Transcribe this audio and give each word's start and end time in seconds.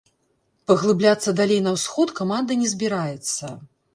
Паглыбляцца 0.71 1.33
далей 1.41 1.61
на 1.67 1.73
ўсход 1.77 2.15
каманда 2.19 2.57
не 2.61 2.67
збіраецца. 2.75 3.53